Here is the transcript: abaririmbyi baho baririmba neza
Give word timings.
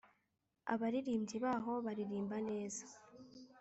abaririmbyi 0.73 1.37
baho 1.45 1.73
baririmba 1.85 2.37
neza 2.49 2.83